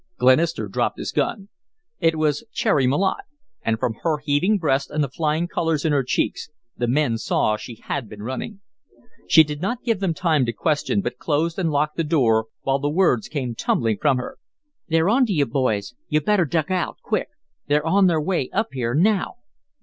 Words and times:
Glenister 0.17 0.67
dropped 0.67 0.97
his 0.97 1.11
gun. 1.11 1.47
It 1.99 2.15
was 2.15 2.43
Cherry 2.51 2.87
Malotte; 2.87 3.25
and, 3.61 3.77
from 3.77 3.93
her 4.01 4.17
heaving 4.17 4.57
breast 4.57 4.89
and 4.89 5.03
the 5.03 5.07
flying 5.09 5.47
colors 5.47 5.85
in 5.85 5.91
her 5.91 6.01
cheeks, 6.03 6.49
the 6.75 6.87
men 6.87 7.19
saw 7.19 7.55
she 7.55 7.75
had 7.83 8.09
been 8.09 8.23
running. 8.23 8.61
She 9.27 9.43
did 9.43 9.61
not 9.61 9.83
give 9.83 9.99
them 9.99 10.15
time 10.15 10.43
to 10.47 10.53
question, 10.53 11.01
but 11.01 11.19
closed 11.19 11.59
and 11.59 11.69
locked 11.69 11.97
the 11.97 12.03
door 12.03 12.47
while 12.63 12.79
the 12.79 12.89
words 12.89 13.27
came 13.27 13.53
tumbling 13.53 13.99
from 14.01 14.17
her: 14.17 14.39
"They're 14.87 15.07
on 15.07 15.27
to 15.27 15.33
you, 15.33 15.45
boys 15.45 15.93
you'd 16.07 16.25
better 16.25 16.45
duck 16.45 16.71
out 16.71 16.97
quick. 17.03 17.27
They're 17.67 17.85
on 17.85 18.07
their 18.07 18.19
way 18.19 18.49
up 18.51 18.69
here 18.71 18.95
now." 18.95 19.35